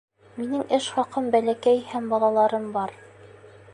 Минең 0.37 0.63
эш 0.77 0.87
хаҡым 0.95 1.29
бәләкәй 1.35 1.83
һәм 1.91 2.09
балаларым 2.15 2.67
бар. 2.79 2.97